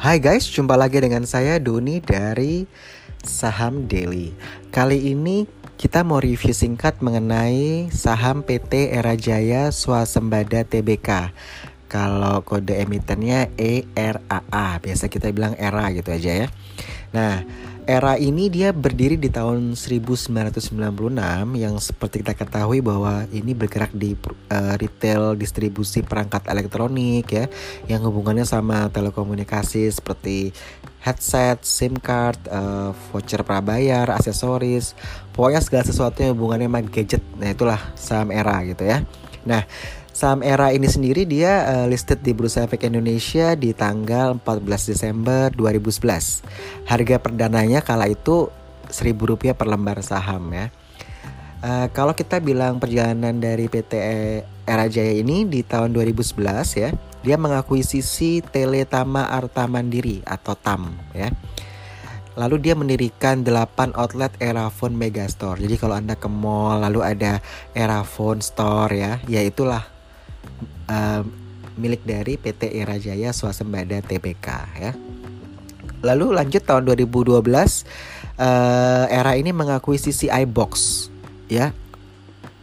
Hai 0.00 0.16
guys, 0.16 0.48
jumpa 0.48 0.80
lagi 0.80 0.96
dengan 0.96 1.28
saya 1.28 1.60
Doni 1.60 2.00
dari 2.00 2.64
Saham 3.20 3.84
Daily. 3.84 4.32
Kali 4.72 5.12
ini 5.12 5.44
kita 5.76 6.08
mau 6.08 6.16
review 6.16 6.56
singkat 6.56 7.04
mengenai 7.04 7.92
saham 7.92 8.40
PT 8.40 8.96
Era 8.96 9.12
Jaya 9.12 9.68
Swasembada 9.68 10.64
Tbk. 10.64 11.36
Kalau 11.92 12.40
kode 12.48 12.80
emitennya 12.80 13.52
ERAA, 13.60 14.80
biasa 14.80 15.12
kita 15.12 15.36
bilang 15.36 15.52
ERA 15.60 15.92
gitu 15.92 16.16
aja 16.16 16.32
ya. 16.32 16.48
Nah, 17.12 17.44
era 17.88 18.16
ini 18.20 18.52
dia 18.52 18.72
berdiri 18.74 19.16
di 19.16 19.32
tahun 19.32 19.76
1996 19.76 20.80
yang 21.56 21.74
seperti 21.80 22.20
kita 22.24 22.34
ketahui 22.36 22.84
bahwa 22.84 23.24
ini 23.32 23.56
bergerak 23.56 23.92
di 23.92 24.12
uh, 24.16 24.74
retail 24.76 25.36
distribusi 25.36 26.04
perangkat 26.04 26.48
elektronik 26.48 27.26
ya 27.30 27.46
yang 27.88 28.04
hubungannya 28.04 28.44
sama 28.44 28.92
telekomunikasi 28.92 29.88
seperti 29.88 30.52
headset, 31.00 31.64
SIM 31.64 31.96
card, 31.96 32.36
uh, 32.52 32.92
voucher 33.08 33.40
prabayar, 33.40 34.04
aksesoris, 34.12 34.92
pokoknya 35.32 35.64
segala 35.64 35.84
sesuatu 35.88 36.20
yang 36.20 36.36
hubungannya 36.36 36.68
sama 36.68 36.80
gadget. 36.92 37.24
Nah, 37.40 37.48
itulah 37.56 37.80
saham 37.96 38.28
era 38.28 38.60
gitu 38.68 38.84
ya. 38.84 39.00
Nah, 39.48 39.64
Saham 40.20 40.44
era 40.44 40.68
ini 40.68 40.84
sendiri 40.84 41.24
dia 41.24 41.64
uh, 41.64 41.86
listed 41.88 42.20
di 42.20 42.36
Bursa 42.36 42.68
Efek 42.68 42.84
Indonesia 42.84 43.56
di 43.56 43.72
tanggal 43.72 44.36
14 44.36 44.92
Desember 44.92 45.48
2011. 45.48 46.44
Harga 46.84 47.16
perdananya 47.16 47.80
kala 47.80 48.04
itu 48.04 48.52
Rp1.000 48.92 49.56
per 49.56 49.64
lembar 49.64 50.04
saham 50.04 50.52
ya. 50.52 50.68
Uh, 51.64 51.88
kalau 51.96 52.12
kita 52.12 52.36
bilang 52.36 52.76
perjalanan 52.76 53.40
dari 53.40 53.64
PT 53.72 53.92
Era 54.68 54.92
Jaya 54.92 55.16
ini 55.16 55.48
di 55.48 55.64
tahun 55.64 55.96
2011 55.96 56.36
ya, 56.76 56.92
dia 57.24 57.40
mengakuisisi 57.40 58.44
Teletama 58.44 59.24
Arta 59.24 59.64
Mandiri 59.64 60.20
atau 60.28 60.52
TAM 60.52 61.00
ya. 61.16 61.32
Lalu 62.36 62.60
dia 62.60 62.76
mendirikan 62.76 63.40
8 63.40 63.96
outlet 63.96 64.36
Erafone 64.36 65.00
Megastore. 65.00 65.64
Jadi 65.64 65.80
kalau 65.80 65.96
Anda 65.96 66.12
ke 66.12 66.28
mall 66.28 66.84
lalu 66.84 67.08
ada 67.08 67.40
Erafone 67.72 68.44
Store 68.44 68.92
ya, 68.92 69.16
ya 69.24 69.40
itulah 69.40 69.99
milik 71.80 72.02
dari 72.04 72.36
PT 72.36 72.76
Era 72.76 73.00
Jaya 73.00 73.32
Swasembada 73.32 74.04
Tbk 74.04 74.46
ya. 74.76 74.92
Lalu 76.00 76.32
lanjut 76.32 76.64
tahun 76.64 76.88
2012 76.88 77.36
uh, 77.36 77.40
eh, 77.44 79.04
Era 79.12 79.36
ini 79.36 79.52
mengakui 79.52 80.00
sisi 80.00 80.28
iBox 80.28 80.72
ya. 81.48 81.72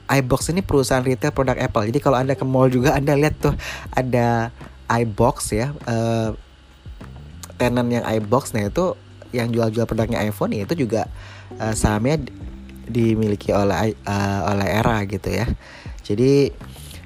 iBox 0.07 0.55
ini 0.55 0.63
perusahaan 0.63 1.03
retail 1.03 1.35
produk 1.35 1.59
Apple. 1.59 1.91
Jadi 1.91 1.99
kalau 1.99 2.17
Anda 2.17 2.33
ke 2.33 2.47
mall 2.47 2.71
juga 2.71 2.95
Anda 2.95 3.13
lihat 3.19 3.43
tuh 3.43 3.53
ada 3.91 4.49
iBox 4.87 5.35
ya. 5.53 5.75
Uh, 5.83 6.33
tenan 7.57 7.89
yang 7.89 8.05
iBox 8.05 8.53
nah 8.53 8.69
itu 8.69 8.93
yang 9.33 9.49
jual-jual 9.49 9.89
produknya 9.89 10.21
iPhone 10.21 10.53
ya 10.53 10.61
itu 10.69 10.85
juga 10.87 11.09
uh, 11.57 11.73
sahamnya 11.73 12.29
dimiliki 12.85 13.49
oleh 13.49 13.97
uh, 14.07 14.39
oleh 14.53 14.67
Era 14.71 15.03
gitu 15.03 15.29
ya. 15.29 15.45
Jadi 16.01 16.55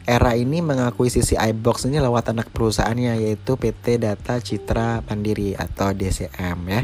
Era 0.06 0.34
ini 0.34 0.66
mengakui 0.66 1.14
sisi 1.14 1.38
iBox 1.38 1.86
ini 1.86 2.02
lewat 2.02 2.34
anak 2.34 2.50
perusahaannya 2.50 3.22
yaitu 3.22 3.54
PT 3.54 4.02
Data 4.02 4.42
Citra 4.42 5.06
Mandiri 5.06 5.54
atau 5.54 5.94
DCM 5.94 6.60
ya. 6.66 6.82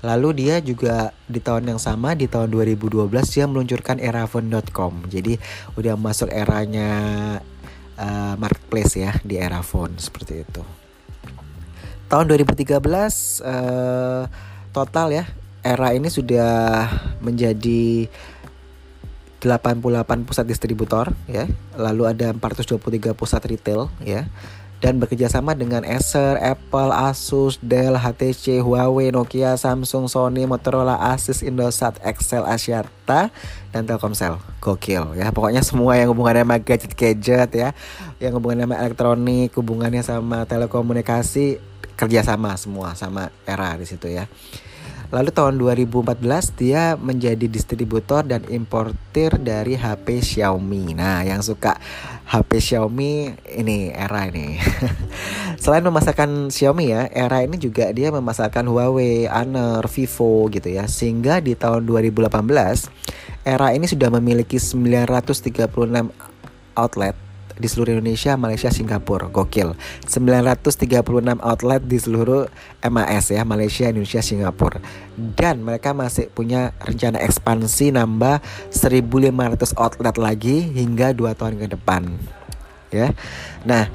Lalu 0.00 0.28
dia 0.44 0.56
juga 0.64 1.12
di 1.28 1.38
tahun 1.44 1.76
yang 1.76 1.80
sama 1.80 2.16
di 2.16 2.24
tahun 2.24 2.48
2012 2.50 3.06
dia 3.30 3.44
meluncurkan 3.44 4.00
Erafone.com. 4.00 5.06
Jadi 5.12 5.36
udah 5.76 5.94
masuk 5.94 6.32
eranya 6.32 6.90
uh, 8.00 8.34
marketplace 8.40 8.96
ya 8.96 9.12
di 9.20 9.36
Erafone 9.36 10.00
seperti 10.00 10.42
itu. 10.42 10.64
Tahun 12.10 12.24
2013 12.26 12.80
uh, 13.46 14.24
total 14.72 15.08
ya 15.14 15.24
era 15.60 15.92
ini 15.92 16.08
sudah 16.08 16.88
menjadi 17.20 18.08
88 19.40 20.28
pusat 20.28 20.44
distributor 20.44 21.16
ya. 21.24 21.48
Lalu 21.74 22.12
ada 22.12 22.28
423 22.36 23.16
pusat 23.16 23.42
retail 23.48 23.88
ya. 24.04 24.28
Dan 24.80 24.96
bekerjasama 24.96 25.52
dengan 25.52 25.84
Acer, 25.84 26.40
Apple, 26.40 26.88
Asus, 26.88 27.60
Dell, 27.60 28.00
HTC, 28.00 28.64
Huawei, 28.64 29.12
Nokia, 29.12 29.52
Samsung, 29.60 30.08
Sony, 30.08 30.48
Motorola, 30.48 30.96
Asus, 31.12 31.44
Indosat, 31.44 32.00
Excel, 32.00 32.48
Axiata, 32.48 33.28
dan 33.76 33.84
Telkomsel. 33.84 34.40
Gokil 34.64 35.20
ya. 35.20 35.36
Pokoknya 35.36 35.60
semua 35.60 36.00
yang 36.00 36.16
hubungannya 36.16 36.48
sama 36.48 36.56
gadget-gadget 36.64 37.50
ya, 37.52 37.76
yang 38.24 38.32
hubungannya 38.40 38.72
sama 38.72 38.76
elektronik, 38.80 39.52
hubungannya 39.52 40.00
sama 40.00 40.48
telekomunikasi, 40.48 41.60
kerjasama 42.00 42.56
semua 42.56 42.96
sama 42.96 43.28
era 43.44 43.76
di 43.76 43.84
situ 43.84 44.08
ya. 44.08 44.24
Lalu 45.10 45.30
tahun 45.34 45.58
2014 45.58 46.22
dia 46.54 46.94
menjadi 46.94 47.50
distributor 47.50 48.22
dan 48.22 48.46
importir 48.46 49.34
dari 49.42 49.74
HP 49.74 50.22
Xiaomi. 50.22 50.94
Nah, 50.94 51.26
yang 51.26 51.42
suka 51.42 51.74
HP 52.30 52.62
Xiaomi 52.62 53.34
ini 53.58 53.90
era 53.90 54.30
ini. 54.30 54.62
Selain 55.62 55.82
memasarkan 55.82 56.54
Xiaomi 56.54 56.94
ya, 56.94 57.10
era 57.10 57.42
ini 57.42 57.58
juga 57.58 57.90
dia 57.90 58.14
memasarkan 58.14 58.70
Huawei, 58.70 59.26
Honor, 59.26 59.82
Vivo 59.90 60.46
gitu 60.46 60.70
ya. 60.70 60.86
Sehingga 60.86 61.42
di 61.42 61.58
tahun 61.58 61.90
2018 61.90 62.30
era 63.42 63.74
ini 63.74 63.90
sudah 63.90 64.14
memiliki 64.14 64.62
936 64.62 65.66
outlet 66.78 67.29
di 67.60 67.68
seluruh 67.68 68.00
Indonesia, 68.00 68.34
Malaysia, 68.40 68.72
Singapura. 68.72 69.28
Gokil. 69.28 69.76
936 70.08 71.38
outlet 71.38 71.82
di 71.84 71.98
seluruh 72.00 72.48
MAS 72.80 73.28
ya, 73.28 73.44
Malaysia, 73.44 73.92
Indonesia, 73.92 74.24
Singapura. 74.24 74.80
Dan 75.14 75.60
mereka 75.60 75.92
masih 75.92 76.32
punya 76.32 76.72
rencana 76.80 77.20
ekspansi 77.20 77.92
nambah 77.92 78.40
1500 78.72 79.76
outlet 79.76 80.16
lagi 80.16 80.64
hingga 80.72 81.12
2 81.12 81.36
tahun 81.36 81.54
ke 81.60 81.76
depan. 81.76 82.08
Ya. 82.90 83.14
Nah, 83.62 83.86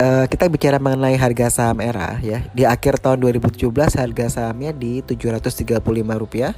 uh, 0.00 0.24
kita 0.30 0.48
bicara 0.48 0.80
mengenai 0.80 1.18
harga 1.18 1.50
saham 1.52 1.82
era 1.82 2.16
ya. 2.22 2.46
Di 2.54 2.64
akhir 2.64 3.02
tahun 3.02 3.20
2017 3.20 3.68
harga 3.98 4.26
sahamnya 4.30 4.72
di 4.72 5.04
735 5.04 5.82
rupiah. 6.16 6.54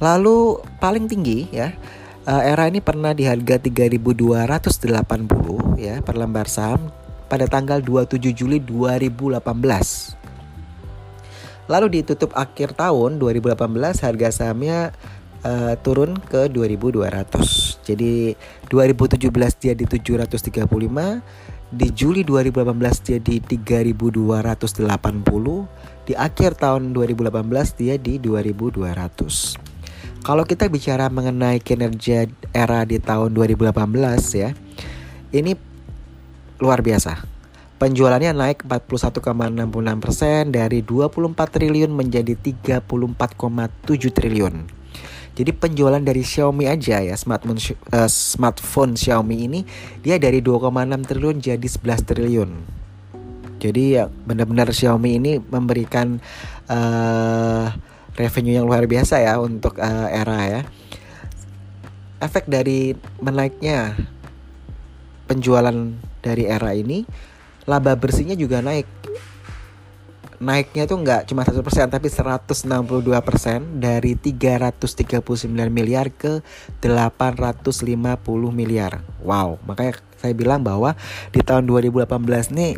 Lalu 0.00 0.64
paling 0.80 1.10
tinggi 1.10 1.50
ya 1.52 1.76
uh, 2.30 2.42
era 2.46 2.70
ini 2.70 2.78
pernah 2.78 3.10
di 3.10 3.26
harga 3.26 3.58
3.280 3.58 5.82
ya 5.82 5.98
per 5.98 6.14
lembar 6.14 6.46
saham 6.46 6.94
pada 7.26 7.50
tanggal 7.50 7.82
27 7.82 8.22
Juli 8.30 8.62
2018. 8.62 10.20
Lalu 11.70 12.02
ditutup 12.02 12.34
akhir 12.34 12.74
tahun 12.74 13.22
2018 13.22 13.54
harga 14.02 14.28
sahamnya 14.34 14.90
uh, 15.46 15.78
turun 15.78 16.18
ke 16.18 16.50
2200. 16.50 17.86
Jadi 17.86 18.34
2017 18.66 19.62
dia 19.62 19.78
di 19.78 19.86
735, 19.86 20.66
di 21.70 21.86
Juli 21.94 22.26
2018 22.26 23.06
dia 23.06 23.22
di 23.22 23.38
3280, 23.38 26.10
di 26.10 26.18
akhir 26.18 26.58
tahun 26.58 26.90
2018 26.90 27.78
dia 27.78 27.94
di 27.94 28.18
2200. 28.18 29.69
Kalau 30.20 30.44
kita 30.44 30.68
bicara 30.68 31.08
mengenai 31.08 31.64
kinerja 31.64 32.28
era 32.52 32.84
di 32.84 33.00
tahun 33.00 33.32
2018 33.32 33.72
ya, 34.36 34.52
ini 35.32 35.56
luar 36.60 36.84
biasa. 36.84 37.24
Penjualannya 37.80 38.36
naik 38.36 38.68
41,66% 38.68 40.52
dari 40.52 40.84
24 40.84 41.32
triliun 41.32 41.88
menjadi 41.96 42.36
34,7 42.36 42.84
triliun. 44.12 44.54
Jadi 45.32 45.56
penjualan 45.56 46.02
dari 46.04 46.20
Xiaomi 46.20 46.68
aja 46.68 47.00
ya 47.00 47.16
smartphone 47.16 47.56
uh, 47.96 48.04
smartphone 48.04 48.92
Xiaomi 49.00 49.48
ini 49.48 49.64
dia 50.04 50.20
dari 50.20 50.44
2,6 50.44 50.68
triliun 51.08 51.40
jadi 51.40 51.64
11 51.64 52.04
triliun. 52.04 52.50
Jadi 53.56 53.96
ya 53.96 54.12
benar-benar 54.12 54.68
Xiaomi 54.68 55.16
ini 55.16 55.40
memberikan 55.40 56.20
uh, 56.68 57.72
revenue 58.20 58.60
yang 58.60 58.68
luar 58.68 58.84
biasa 58.84 59.24
ya 59.24 59.40
untuk 59.40 59.80
uh, 59.80 60.08
era 60.12 60.38
ya. 60.44 60.62
Efek 62.20 62.44
dari 62.52 62.92
menaiknya 63.24 63.96
penjualan 65.24 65.72
dari 66.20 66.44
era 66.44 66.76
ini, 66.76 67.08
laba 67.64 67.96
bersihnya 67.96 68.36
juga 68.36 68.60
naik. 68.60 68.84
Naiknya 70.40 70.88
tuh 70.88 71.00
nggak 71.04 71.28
cuma 71.28 71.44
1% 71.44 71.60
tapi 71.92 72.08
162% 72.08 72.64
dari 73.76 74.16
339 74.16 75.52
miliar 75.68 76.08
ke 76.12 76.40
850 76.80 77.72
miliar. 78.48 79.04
Wow, 79.20 79.60
makanya 79.68 80.00
saya 80.16 80.32
bilang 80.32 80.64
bahwa 80.64 80.96
di 81.32 81.44
tahun 81.44 81.68
2018 81.68 82.56
nih 82.56 82.72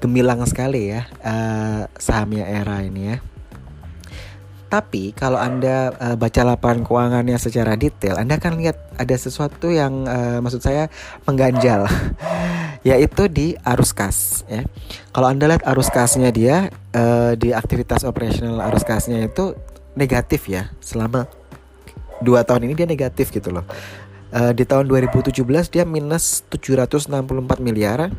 gemilang 0.00 0.40
sekali 0.48 0.94
ya 0.94 1.08
uh, 1.24 1.88
sahamnya 2.00 2.48
era 2.48 2.80
ini 2.80 3.16
ya. 3.16 3.16
Tapi 4.68 5.16
kalau 5.16 5.40
Anda 5.40 5.96
uh, 5.96 6.16
baca 6.20 6.44
laporan 6.44 6.84
keuangannya 6.84 7.40
secara 7.40 7.72
detail, 7.74 8.20
Anda 8.20 8.36
akan 8.36 8.60
lihat 8.60 8.76
ada 9.00 9.16
sesuatu 9.16 9.72
yang 9.72 10.04
uh, 10.04 10.44
maksud 10.44 10.60
saya 10.60 10.92
mengganjal. 11.24 11.88
yaitu 12.86 13.26
di 13.26 13.46
arus 13.66 13.90
kas 13.90 14.46
ya. 14.46 14.62
Kalau 15.10 15.26
Anda 15.26 15.50
lihat 15.50 15.66
arus 15.66 15.90
kasnya 15.90 16.30
dia 16.30 16.70
uh, 16.94 17.34
di 17.34 17.50
aktivitas 17.50 18.06
operasional 18.06 18.62
arus 18.70 18.86
kasnya 18.86 19.26
itu 19.26 19.58
negatif 19.98 20.46
ya 20.46 20.70
selama 20.78 21.26
dua 22.22 22.46
tahun 22.46 22.70
ini 22.70 22.74
dia 22.78 22.86
negatif 22.86 23.34
gitu 23.34 23.50
loh. 23.50 23.66
Uh, 24.28 24.52
di 24.52 24.68
tahun 24.68 24.86
2017 24.86 25.40
dia 25.72 25.84
minus 25.88 26.44
764 26.52 27.18
miliar. 27.64 28.12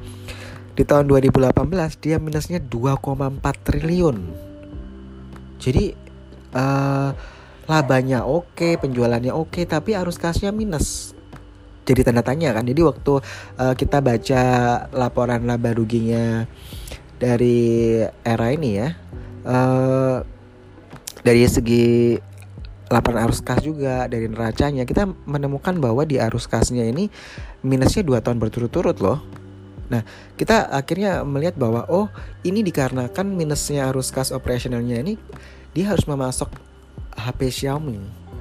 Di 0.74 0.88
tahun 0.88 1.12
2018 1.12 1.60
dia 2.00 2.18
minusnya 2.24 2.64
2,4 2.64 3.44
triliun. 3.68 4.18
Jadi 5.60 5.92
uh, 6.54 7.12
labanya 7.70 8.26
oke, 8.26 8.82
penjualannya 8.82 9.34
oke, 9.34 9.66
tapi 9.70 9.94
arus 9.94 10.18
kasnya 10.18 10.50
minus 10.50 11.14
jadi 11.90 12.06
tanda 12.06 12.22
tanya 12.22 12.54
kan. 12.54 12.70
Jadi 12.70 12.82
waktu 12.86 13.14
uh, 13.58 13.74
kita 13.74 13.98
baca 13.98 14.44
laporan 14.94 15.50
laba 15.50 15.74
ruginya 15.74 16.46
dari 17.18 17.98
era 18.22 18.48
ini 18.54 18.70
ya, 18.78 18.94
uh, 19.50 20.22
dari 21.26 21.50
segi 21.50 22.14
laporan 22.90 23.26
arus 23.26 23.42
kas 23.46 23.62
juga 23.62 24.10
dari 24.10 24.26
neracanya 24.26 24.82
kita 24.82 25.06
menemukan 25.30 25.78
bahwa 25.78 26.06
di 26.06 26.18
arus 26.18 26.50
kasnya 26.50 26.90
ini 26.90 27.10
minusnya 27.62 28.02
dua 28.02 28.22
tahun 28.22 28.42
berturut-turut 28.42 28.98
loh. 28.98 29.22
Nah, 29.90 30.06
kita 30.38 30.70
akhirnya 30.70 31.26
melihat 31.26 31.58
bahwa 31.58 31.86
oh, 31.90 32.14
ini 32.46 32.62
dikarenakan 32.62 33.34
minusnya 33.34 33.90
arus 33.90 34.14
kas 34.14 34.30
operasionalnya 34.30 35.02
ini 35.02 35.18
dia 35.76 35.86
harus 35.90 36.06
memasok 36.10 36.50
HP 37.20 37.52
Xiaomi 37.52 38.00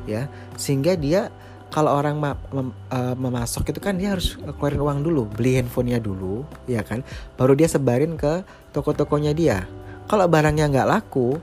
ya, 0.09 0.31
sehingga 0.57 0.97
dia 0.97 1.29
kalau 1.69 1.93
orang 1.93 2.17
ma 2.17 2.33
mem 2.49 2.73
uh, 2.89 3.13
memasok 3.13 3.77
itu 3.77 3.81
kan 3.81 4.01
dia 4.01 4.17
harus 4.17 4.41
keluarin 4.57 4.81
uang 4.81 4.99
dulu, 5.05 5.29
beli 5.29 5.61
handphonenya 5.61 6.01
dulu, 6.01 6.49
ya 6.65 6.81
kan, 6.81 7.05
baru 7.37 7.53
dia 7.53 7.69
sebarin 7.69 8.17
ke 8.17 8.41
toko-tokonya 8.73 9.37
dia. 9.37 9.69
Kalau 10.09 10.25
barangnya 10.25 10.73
nggak 10.73 10.89
laku, 10.89 11.37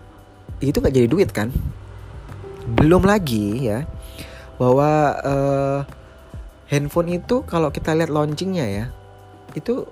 itu 0.57 0.81
nggak 0.81 0.95
jadi 0.97 1.05
duit 1.05 1.29
kan? 1.29 1.53
Belum 2.65 3.05
lagi 3.05 3.69
ya 3.69 3.85
bahwa 4.57 4.89
uh, 5.21 5.79
handphone 6.73 7.21
itu 7.21 7.45
kalau 7.45 7.69
kita 7.69 7.93
lihat 7.93 8.09
launchingnya 8.09 8.65
ya, 8.65 8.85
itu 9.53 9.85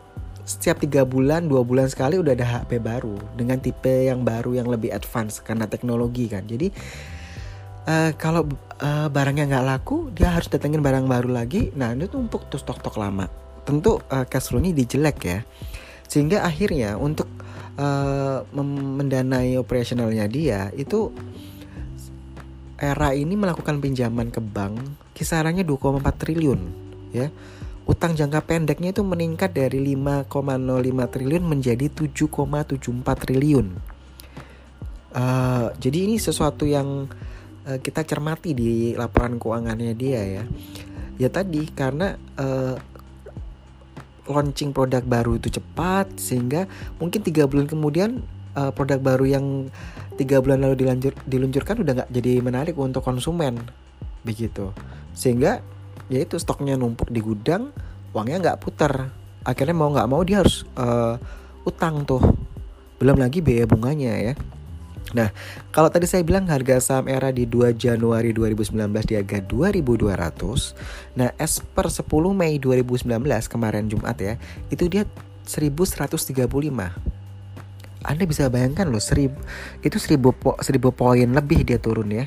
setiap 0.44 0.84
tiga 0.84 1.08
bulan 1.08 1.48
dua 1.48 1.64
bulan 1.64 1.88
sekali 1.88 2.20
udah 2.20 2.36
ada 2.36 2.44
HP 2.44 2.84
baru 2.84 3.16
dengan 3.40 3.64
tipe 3.64 4.08
yang 4.08 4.28
baru 4.28 4.60
yang 4.60 4.68
lebih 4.68 4.92
advance 4.92 5.40
karena 5.40 5.68
teknologi 5.68 6.28
kan. 6.28 6.44
Jadi 6.44 6.68
uh, 7.88 8.12
kalau 8.20 8.48
uh, 8.84 9.08
barangnya 9.08 9.48
nggak 9.48 9.66
laku 9.66 10.12
dia 10.12 10.36
harus 10.36 10.52
datengin 10.52 10.84
barang 10.84 11.08
baru 11.08 11.32
lagi. 11.32 11.72
Nah 11.76 11.96
itu 11.96 12.12
tumpuk 12.12 12.52
tuh 12.52 12.60
stok-stok 12.60 13.00
lama. 13.00 13.32
Tentu 13.64 14.04
uh, 14.12 14.28
cash 14.28 14.52
flow-nya 14.52 14.76
dijelek 14.76 15.18
ya. 15.24 15.40
Sehingga 16.12 16.44
akhirnya 16.44 17.00
untuk 17.00 17.32
uh, 17.80 18.44
mendanai 18.54 19.56
operasionalnya 19.58 20.28
dia 20.28 20.70
itu 20.76 21.10
era 22.78 23.16
ini 23.16 23.40
melakukan 23.40 23.80
pinjaman 23.80 24.28
ke 24.28 24.44
bank 24.44 24.76
kisarannya 25.16 25.64
2,4 25.64 26.04
triliun 26.20 26.62
ya 27.16 27.30
utang 27.84 28.16
jangka 28.16 28.44
pendeknya 28.48 28.96
itu 28.96 29.04
meningkat 29.04 29.52
dari 29.52 29.80
5,05 29.96 31.14
triliun 31.14 31.44
menjadi 31.44 31.86
7,74 31.92 33.24
triliun. 33.28 33.68
Uh, 35.14 35.70
jadi 35.78 35.98
ini 36.10 36.16
sesuatu 36.18 36.66
yang 36.66 37.06
uh, 37.68 37.80
kita 37.84 38.02
cermati 38.08 38.56
di 38.56 38.96
laporan 38.96 39.38
keuangannya 39.38 39.94
dia 39.94 40.22
ya. 40.24 40.44
Ya 41.22 41.30
tadi 41.30 41.70
karena 41.70 42.18
uh, 42.40 42.76
launching 44.26 44.72
produk 44.72 45.04
baru 45.04 45.36
itu 45.36 45.52
cepat 45.60 46.16
sehingga 46.16 46.66
mungkin 46.98 47.22
tiga 47.22 47.44
bulan 47.46 47.68
kemudian 47.68 48.24
uh, 48.56 48.72
produk 48.72 48.98
baru 48.98 49.26
yang 49.28 49.46
tiga 50.16 50.40
bulan 50.40 50.64
lalu 50.64 50.88
diluncurkan 51.28 51.84
udah 51.84 51.94
nggak 52.02 52.10
jadi 52.10 52.32
menarik 52.40 52.76
untuk 52.80 53.04
konsumen. 53.04 53.60
Begitu. 54.24 54.72
Sehingga 55.14 55.60
ya 56.12 56.20
itu 56.24 56.36
stoknya 56.40 56.76
numpuk 56.76 57.12
di 57.12 57.24
gudang 57.24 57.72
uangnya 58.12 58.38
nggak 58.40 58.60
putar 58.60 59.12
akhirnya 59.44 59.76
mau 59.76 59.92
nggak 59.92 60.10
mau 60.10 60.22
dia 60.24 60.44
harus 60.44 60.64
uh, 60.80 61.16
utang 61.64 62.04
tuh 62.08 62.22
belum 63.00 63.20
lagi 63.20 63.44
biaya 63.44 63.68
bunganya 63.68 64.14
ya 64.32 64.36
Nah, 65.14 65.30
kalau 65.70 65.94
tadi 65.94 66.10
saya 66.10 66.26
bilang 66.26 66.50
harga 66.50 66.82
saham 66.82 67.06
era 67.06 67.30
di 67.30 67.46
2 67.46 67.78
Januari 67.78 68.34
2019 68.34 68.82
di 69.06 69.14
harga 69.14 69.46
2200. 69.46 71.20
Nah, 71.22 71.30
as 71.38 71.62
per 71.62 71.94
10 71.94 72.10
Mei 72.34 72.58
2019 72.58 73.14
kemarin 73.46 73.86
Jumat 73.86 74.18
ya, 74.18 74.42
itu 74.74 74.90
dia 74.90 75.06
1135. 75.46 76.50
Anda 78.04 78.24
bisa 78.26 78.50
bayangkan 78.50 78.90
loh, 78.90 79.00
1000 79.00 79.32
itu 79.86 79.98
1000 80.02 80.34
po, 80.34 80.58
1000 80.58 80.82
poin 80.92 81.30
lebih 81.30 81.62
dia 81.62 81.78
turun 81.78 82.10
ya. 82.10 82.26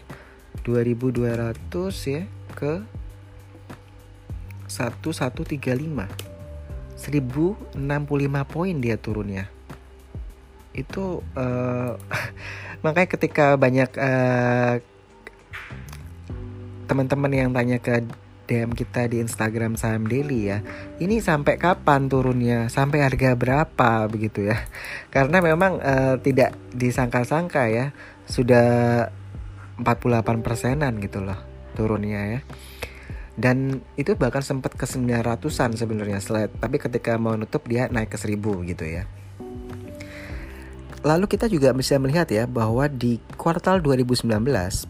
2200 0.62 1.58
ya 2.06 2.22
ke 2.54 2.80
1135. 4.68 5.56
1065 6.96 7.76
poin 8.46 8.74
dia 8.80 8.96
turunnya. 8.96 9.48
Itu 10.76 11.24
uh, 11.36 11.96
makanya 12.84 13.08
ketika 13.08 13.56
banyak 13.56 13.90
uh, 13.96 14.80
teman-teman 16.86 17.32
yang 17.34 17.50
tanya 17.50 17.82
ke 17.82 18.06
DM 18.46 18.78
kita 18.78 19.10
di 19.10 19.18
Instagram 19.20 19.74
saham 19.74 20.06
daily 20.06 20.54
ya. 20.54 20.62
Ini 21.02 21.18
sampai 21.18 21.58
kapan 21.58 22.06
turunnya? 22.06 22.70
Sampai 22.70 23.02
harga 23.02 23.34
berapa 23.34 24.06
begitu 24.06 24.46
ya? 24.46 24.62
Karena 25.14 25.42
memang 25.42 25.82
uh, 25.82 26.16
tidak 26.22 26.54
disangka-sangka 26.70 27.66
ya. 27.68 27.90
Sudah 28.30 29.10
48 29.82 30.46
persenan 30.46 30.96
gitu 31.02 31.20
loh 31.20 31.36
turunnya 31.76 32.38
ya. 32.38 32.40
Dan 33.36 33.84
itu 34.00 34.16
bahkan 34.16 34.40
sempat 34.40 34.72
ke 34.72 34.88
900-an 34.88 35.76
sebenarnya 35.76 36.24
slide. 36.24 36.56
Tapi 36.56 36.80
ketika 36.80 37.20
mau 37.20 37.36
nutup 37.36 37.68
dia 37.68 37.88
naik 37.92 38.16
ke 38.16 38.18
1000 38.18 38.40
gitu 38.72 38.84
ya. 38.88 39.04
Lalu 41.06 41.30
kita 41.30 41.46
juga 41.46 41.70
bisa 41.76 42.00
melihat 42.02 42.26
ya 42.32 42.48
bahwa 42.48 42.88
di 42.88 43.22
kuartal 43.38 43.78
2019 43.84 44.26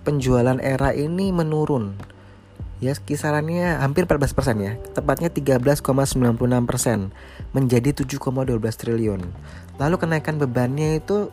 penjualan 0.00 0.56
era 0.62 0.94
ini 0.94 1.28
menurun. 1.34 1.98
Ya 2.80 2.92
kisarannya 2.92 3.80
hampir 3.80 4.04
14% 4.04 4.32
ya, 4.60 4.76
tepatnya 4.92 5.32
13,96% 5.32 7.12
menjadi 7.56 7.90
7,12 7.92 8.80
triliun. 8.80 9.20
Lalu 9.80 9.96
kenaikan 9.96 10.36
bebannya 10.40 11.00
itu 11.00 11.32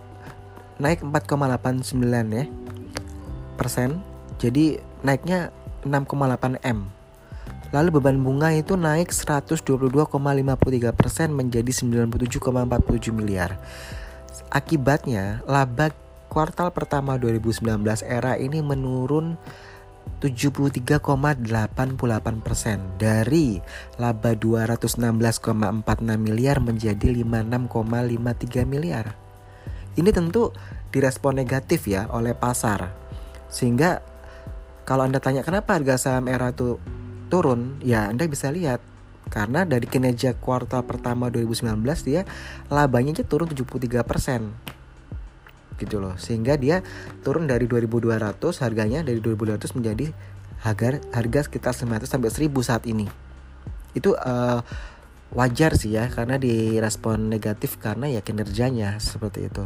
naik 0.82 1.04
4,89 1.04 1.96
ya 2.32 2.46
persen. 3.56 4.04
Jadi 4.42 4.80
naiknya 5.06 5.56
6,8 5.88 6.60
M. 6.64 7.03
Lalu 7.74 7.98
beban 7.98 8.22
bunga 8.22 8.54
itu 8.54 8.78
naik 8.78 9.10
122,53% 9.10 9.66
menjadi 11.34 11.72
97,47 11.74 13.10
miliar. 13.10 13.58
Akibatnya, 14.54 15.42
laba 15.50 15.90
kuartal 16.30 16.70
pertama 16.70 17.18
2019 17.18 17.66
era 18.06 18.38
ini 18.38 18.62
menurun 18.62 19.42
73,88% 20.22 21.02
dari 23.02 23.58
laba 23.98 24.32
216,46 24.38 26.16
miliar 26.22 26.58
menjadi 26.62 27.08
56,53 27.10 28.70
miliar. 28.70 29.18
Ini 29.98 30.10
tentu 30.14 30.54
direspon 30.94 31.42
negatif 31.42 31.90
ya 31.90 32.06
oleh 32.14 32.38
pasar. 32.38 32.94
Sehingga 33.50 34.06
kalau 34.86 35.06
Anda 35.10 35.18
tanya 35.18 35.42
kenapa 35.42 35.76
harga 35.76 35.98
saham 35.98 36.30
era 36.30 36.54
itu 36.54 36.78
turun, 37.34 37.82
ya 37.82 38.14
Anda 38.14 38.30
bisa 38.30 38.54
lihat. 38.54 38.86
Karena 39.34 39.66
dari 39.66 39.90
kinerja 39.90 40.38
kuartal 40.38 40.86
pertama 40.86 41.34
2019 41.34 41.74
dia 42.06 42.22
labanya 42.70 43.18
aja 43.18 43.26
turun 43.26 43.50
73% 43.50 45.82
gitu 45.82 45.98
loh. 45.98 46.14
Sehingga 46.22 46.54
dia 46.54 46.86
turun 47.26 47.50
dari 47.50 47.66
2200 47.66 48.14
harganya 48.62 49.02
dari 49.02 49.18
2200 49.18 49.74
menjadi 49.74 50.14
harga 50.62 51.02
harga 51.10 51.40
sekitar 51.50 51.74
900 51.74 52.06
sampai 52.06 52.30
1000 52.30 52.54
saat 52.62 52.86
ini. 52.86 53.10
Itu 53.98 54.14
uh, 54.14 54.62
wajar 55.34 55.74
sih 55.74 55.98
ya 55.98 56.14
karena 56.14 56.38
direspon 56.38 57.34
negatif 57.34 57.82
karena 57.82 58.14
ya 58.14 58.22
kinerjanya 58.22 59.02
seperti 59.02 59.50
itu. 59.50 59.66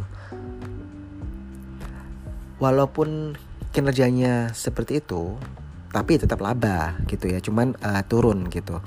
Walaupun 2.56 3.36
kinerjanya 3.76 4.56
seperti 4.56 5.04
itu 5.04 5.36
tapi 5.92 6.20
tetap 6.20 6.40
laba 6.40 6.98
gitu 7.08 7.28
ya 7.30 7.40
cuman 7.40 7.76
uh, 7.80 8.02
turun 8.04 8.48
gitu 8.52 8.80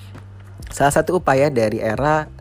Salah 0.71 0.95
satu 0.95 1.19
upaya 1.19 1.51
dari 1.51 1.83
era 1.83 2.31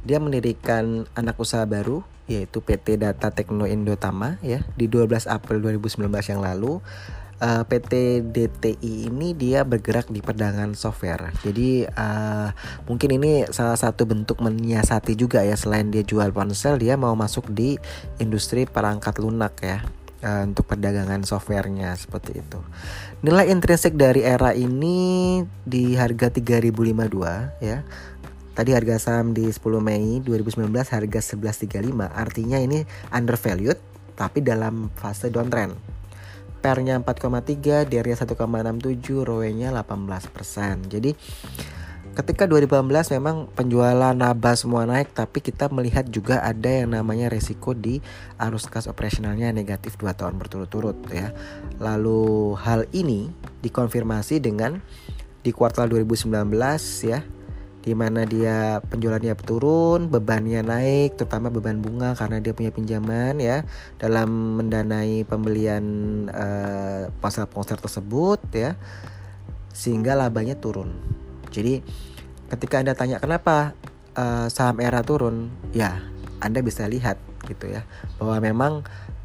dia 0.00 0.16
mendirikan 0.16 1.04
anak 1.12 1.36
usaha 1.36 1.68
baru 1.68 2.00
yaitu 2.24 2.64
PT 2.64 2.96
Data 2.96 3.28
Tekno 3.28 3.68
Indotama 3.68 4.40
ya 4.40 4.64
di 4.78 4.88
12 4.88 5.28
April 5.28 5.60
2019 5.60 6.08
yang 6.08 6.40
lalu 6.40 6.80
uh, 7.42 7.62
PT 7.68 8.24
DTI 8.32 9.12
ini 9.12 9.36
dia 9.36 9.66
bergerak 9.66 10.08
di 10.08 10.24
perdagangan 10.24 10.72
software. 10.72 11.36
Jadi 11.44 11.84
uh, 11.84 12.48
mungkin 12.88 13.20
ini 13.20 13.44
salah 13.52 13.76
satu 13.76 14.08
bentuk 14.08 14.40
menyiasati 14.40 15.18
juga 15.18 15.44
ya 15.44 15.58
selain 15.58 15.92
dia 15.92 16.00
jual 16.00 16.32
ponsel 16.32 16.80
dia 16.80 16.96
mau 16.96 17.12
masuk 17.12 17.50
di 17.52 17.76
industri 18.16 18.64
perangkat 18.64 19.20
lunak 19.20 19.52
ya 19.60 19.84
uh, 20.24 20.42
untuk 20.46 20.64
perdagangan 20.68 21.24
softwarenya 21.24 21.92
seperti 21.96 22.40
itu. 22.40 22.60
Nilai 23.24 23.52
intrinsik 23.52 23.96
dari 23.96 24.24
era 24.24 24.52
ini 24.56 25.40
di 25.64 25.96
harga 25.96 26.32
3052 26.32 27.64
ya. 27.64 27.84
Tadi 28.50 28.70
harga 28.76 28.96
saham 29.00 29.32
di 29.32 29.48
10 29.48 29.56
Mei 29.80 30.20
2019 30.20 30.68
harga 30.68 31.20
1135 31.22 31.80
artinya 32.12 32.58
ini 32.60 32.84
undervalued 33.08 33.78
tapi 34.18 34.44
dalam 34.44 34.92
fase 34.92 35.32
downtrend. 35.32 35.72
Pernya 36.60 37.00
4,3, 37.00 37.88
DRnya 37.88 38.20
1,67, 38.20 39.24
ROE-nya 39.24 39.72
18%. 39.72 40.92
Jadi 40.92 41.16
ketika 42.10 42.44
2018 42.50 43.16
memang 43.16 43.46
penjualan 43.54 44.14
naba 44.14 44.52
semua 44.58 44.82
naik 44.84 45.14
tapi 45.14 45.38
kita 45.38 45.70
melihat 45.70 46.06
juga 46.10 46.42
ada 46.42 46.66
yang 46.66 46.94
namanya 46.98 47.30
resiko 47.30 47.70
di 47.72 48.02
arus 48.36 48.66
kas 48.66 48.90
operasionalnya 48.90 49.54
negatif 49.54 49.94
2 49.94 50.10
tahun 50.18 50.34
berturut-turut 50.36 50.98
ya. 51.14 51.30
Lalu 51.78 52.54
hal 52.58 52.90
ini 52.90 53.30
dikonfirmasi 53.62 54.42
dengan 54.42 54.82
di 55.40 55.50
kuartal 55.54 55.88
2019 55.88 56.30
ya 57.08 57.20
di 57.80 57.96
mana 57.96 58.28
dia 58.28 58.84
penjualannya 58.84 59.32
turun, 59.40 60.12
bebannya 60.12 60.60
naik, 60.60 61.16
terutama 61.16 61.48
beban 61.48 61.80
bunga 61.80 62.12
karena 62.12 62.36
dia 62.36 62.52
punya 62.52 62.68
pinjaman 62.68 63.40
ya 63.40 63.64
dalam 63.96 64.60
mendanai 64.60 65.24
pembelian 65.24 65.84
uh, 66.28 67.08
ponsel-ponsel 67.24 67.80
tersebut 67.80 68.40
ya 68.52 68.76
sehingga 69.72 70.12
labanya 70.12 70.60
turun. 70.60 71.19
Jadi 71.50 71.84
ketika 72.50 72.82
Anda 72.82 72.94
tanya 72.94 73.18
kenapa 73.18 73.74
uh, 74.14 74.46
saham 74.50 74.80
era 74.82 75.02
turun, 75.02 75.50
ya 75.74 76.02
Anda 76.42 76.64
bisa 76.64 76.86
lihat 76.86 77.18
gitu 77.46 77.70
ya 77.70 77.84
bahwa 78.18 78.38
memang 78.40 78.72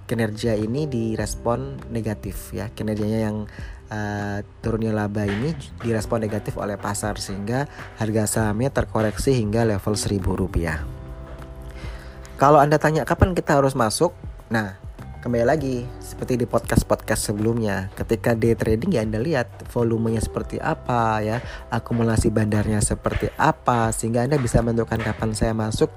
kinerja 0.05 0.53
ini 0.57 0.85
direspon 0.85 1.81
negatif 1.89 2.53
ya. 2.53 2.69
Kinerjanya 2.73 3.19
yang 3.29 3.49
uh, 3.89 4.39
turunnya 4.61 4.93
laba 4.93 5.25
ini 5.25 5.53
direspon 5.81 6.21
negatif 6.21 6.57
oleh 6.57 6.77
pasar 6.77 7.17
sehingga 7.17 7.65
harga 7.97 8.25
sahamnya 8.29 8.69
terkoreksi 8.69 9.33
hingga 9.37 9.65
level 9.65 9.93
1000 9.97 10.21
rupiah. 10.21 10.85
Kalau 12.35 12.59
anda 12.59 12.75
tanya 12.75 13.07
kapan 13.07 13.31
kita 13.31 13.55
harus 13.57 13.73
masuk, 13.79 14.11
nah 14.51 14.75
kembali 15.25 15.41
lagi 15.41 15.81
seperti 15.97 16.37
di 16.37 16.45
podcast-podcast 16.45 17.33
sebelumnya. 17.33 17.89
Ketika 17.97 18.37
day 18.37 18.53
trading 18.53 18.93
ya 18.93 19.01
anda 19.01 19.17
lihat 19.17 19.49
volumenya 19.73 20.21
seperti 20.21 20.61
apa 20.61 21.17
ya 21.25 21.41
akumulasi 21.73 22.29
bandarnya 22.29 22.77
seperti 22.77 23.33
apa 23.33 23.89
sehingga 23.89 24.21
anda 24.21 24.37
bisa 24.37 24.61
menentukan 24.61 25.01
kapan 25.01 25.33
saya 25.33 25.57
masuk 25.57 25.89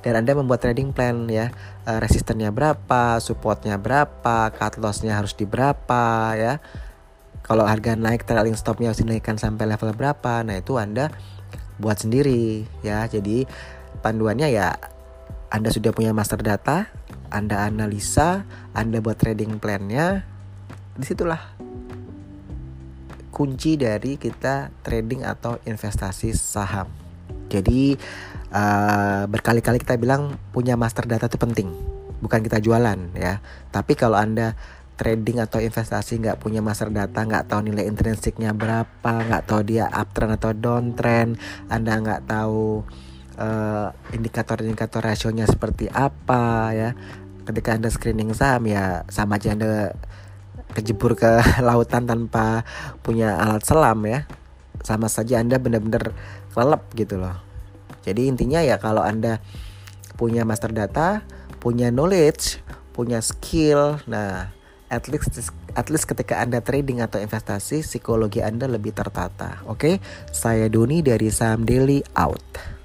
dan 0.00 0.24
anda 0.24 0.32
membuat 0.32 0.64
trading 0.64 0.96
plan 0.96 1.28
ya. 1.28 1.52
Eh, 1.84 2.00
resistennya 2.00 2.48
berapa 2.48 3.20
supportnya 3.20 3.76
berapa 3.76 4.48
cut 4.56 4.80
lossnya 4.80 5.20
harus 5.20 5.36
di 5.36 5.44
berapa 5.44 6.32
ya. 6.40 6.56
Kalau 7.44 7.68
harga 7.68 7.92
naik 7.92 8.24
trailing 8.24 8.56
stopnya 8.56 8.88
harus 8.88 9.04
dinaikkan 9.04 9.36
sampai 9.36 9.68
level 9.68 9.92
berapa 9.92 10.40
nah 10.40 10.56
itu 10.56 10.80
anda 10.80 11.12
buat 11.76 12.00
sendiri 12.00 12.64
ya. 12.80 13.04
Jadi 13.04 13.44
panduannya 14.00 14.48
ya 14.48 14.80
anda 15.52 15.68
sudah 15.68 15.92
punya 15.92 16.16
master 16.16 16.40
data 16.40 16.88
anda 17.30 17.66
analisa, 17.66 18.46
Anda 18.76 19.00
buat 19.00 19.18
trading 19.18 19.58
plannya, 19.58 20.26
di 20.96 21.04
situlah 21.04 21.40
kunci 23.36 23.76
dari 23.76 24.16
kita 24.16 24.72
trading 24.80 25.20
atau 25.20 25.60
investasi 25.68 26.32
saham. 26.32 26.88
Jadi 27.52 27.92
uh, 28.48 29.28
berkali-kali 29.28 29.76
kita 29.76 30.00
bilang 30.00 30.40
punya 30.56 30.72
master 30.80 31.04
data 31.04 31.28
itu 31.28 31.36
penting, 31.36 31.68
bukan 32.24 32.40
kita 32.40 32.64
jualan 32.64 32.96
ya. 33.12 33.44
Tapi 33.68 33.92
kalau 33.92 34.16
anda 34.16 34.56
trading 34.96 35.44
atau 35.44 35.60
investasi 35.60 36.16
nggak 36.24 36.40
punya 36.40 36.64
master 36.64 36.88
data, 36.88 37.20
nggak 37.20 37.52
tahu 37.52 37.68
nilai 37.68 37.84
intrinsiknya 37.84 38.56
berapa, 38.56 39.12
nggak 39.28 39.44
tahu 39.44 39.60
dia 39.68 39.92
uptrend 39.92 40.40
atau 40.40 40.56
downtrend, 40.56 41.36
anda 41.68 42.00
nggak 42.00 42.24
tahu 42.24 42.88
uh, 43.36 43.92
indikator-indikator 44.12 45.00
rasionya 45.00 45.46
seperti 45.48 45.88
apa 45.92 46.72
ya 46.72 46.90
ketika 47.46 47.78
anda 47.78 47.88
screening 47.88 48.34
saham 48.34 48.66
ya 48.66 49.06
sama 49.06 49.38
aja 49.38 49.54
anda 49.54 49.94
kejebur 50.74 51.14
ke 51.14 51.40
lautan 51.66 52.04
tanpa 52.04 52.66
punya 53.00 53.38
alat 53.38 53.62
selam 53.62 54.02
ya 54.04 54.26
sama 54.82 55.06
saja 55.06 55.40
anda 55.40 55.56
benar-benar 55.56 56.12
kelelep 56.52 56.82
gitu 56.98 57.20
loh 57.22 57.36
jadi 58.02 58.26
intinya 58.26 58.60
ya 58.64 58.76
kalau 58.82 59.04
anda 59.04 59.38
punya 60.18 60.42
master 60.42 60.74
data 60.74 61.22
punya 61.62 61.94
knowledge 61.94 62.60
punya 62.96 63.20
skill 63.20 64.00
nah 64.08 64.56
at 64.88 65.10
least 65.10 65.52
at 65.74 65.90
least 65.90 66.06
ketika 66.06 66.38
Anda 66.38 66.62
trading 66.62 67.02
atau 67.02 67.18
investasi 67.18 67.82
psikologi 67.82 68.40
Anda 68.40 68.70
lebih 68.70 68.94
tertata. 68.94 69.60
Oke, 69.66 69.76
okay? 69.76 69.94
saya 70.30 70.70
Doni 70.70 71.02
dari 71.02 71.28
Saham 71.28 71.66
Daily 71.66 72.00
out. 72.14 72.75